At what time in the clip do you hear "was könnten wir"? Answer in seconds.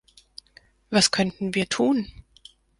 0.89-1.69